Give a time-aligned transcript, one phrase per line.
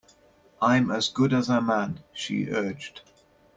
[0.63, 3.01] I'm as good as a man, she urged.